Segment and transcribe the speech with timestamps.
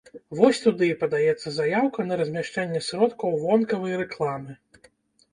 [0.37, 4.57] Вось туды і падаецца заяўка на размяшчэнне сродкаў вонкавай рэкламы.